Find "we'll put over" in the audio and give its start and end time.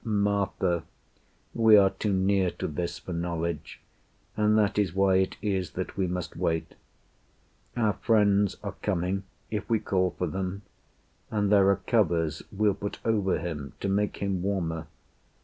12.51-13.37